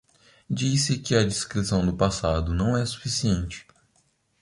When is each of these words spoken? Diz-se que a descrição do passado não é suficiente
Diz-se 0.49 0.97
que 1.03 1.13
a 1.13 1.23
descrição 1.23 1.85
do 1.85 1.95
passado 1.95 2.55
não 2.55 2.75
é 2.75 2.83
suficiente 2.83 3.67